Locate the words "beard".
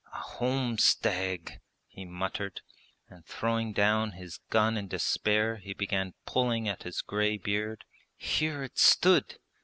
7.37-7.85